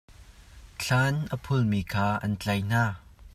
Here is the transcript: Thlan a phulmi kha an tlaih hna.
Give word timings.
Thlan 0.79 1.15
a 1.35 1.37
phulmi 1.43 1.81
kha 1.91 2.07
an 2.25 2.33
tlaih 2.41 2.63
hna. 2.69 2.85